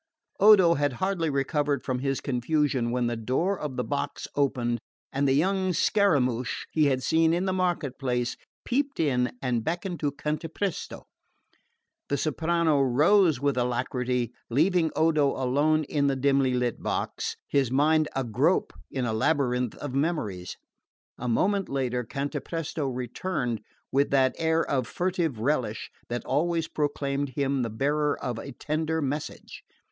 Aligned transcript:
Odo 0.39 0.73
had 0.73 0.93
hardly 0.93 1.29
recovered 1.29 1.83
from 1.83 1.99
his 1.99 2.21
confusion 2.21 2.89
when 2.89 3.05
the 3.05 3.15
door 3.15 3.59
of 3.59 3.75
the 3.77 3.83
box 3.83 4.27
opened 4.35 4.79
and 5.13 5.27
the 5.27 5.33
young 5.35 5.73
Scaramouch 5.73 6.65
he 6.71 6.85
had 6.85 7.03
seen 7.03 7.35
in 7.35 7.45
the 7.45 7.53
market 7.53 7.99
place 7.99 8.35
peeped 8.65 8.99
in 8.99 9.37
and 9.43 9.63
beckoned 9.63 9.99
to 9.99 10.11
Cantapresto. 10.11 11.03
The 12.09 12.17
soprano 12.17 12.79
rose 12.81 13.39
with 13.39 13.55
alacrity, 13.59 14.33
leaving 14.49 14.89
Odo 14.95 15.35
alone 15.39 15.83
in 15.83 16.07
the 16.07 16.15
dimly 16.15 16.55
lit 16.55 16.81
box, 16.81 17.35
his 17.47 17.69
mind 17.69 18.07
agrope 18.15 18.73
in 18.89 19.05
a 19.05 19.13
labyrinth 19.13 19.75
of 19.75 19.93
memories. 19.93 20.57
A 21.19 21.27
moment 21.27 21.69
later 21.69 22.03
Cantapresto 22.03 22.87
returned 22.87 23.61
with 23.91 24.09
that 24.09 24.33
air 24.39 24.67
of 24.67 24.87
furtive 24.87 25.39
relish 25.39 25.91
that 26.09 26.25
always 26.25 26.67
proclaimed 26.67 27.33
him 27.35 27.61
the 27.61 27.69
bearer 27.69 28.17
of 28.19 28.39
a 28.39 28.53
tender 28.53 28.99
message. 28.99 29.61